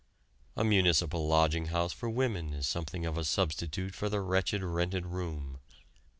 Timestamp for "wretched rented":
4.21-5.05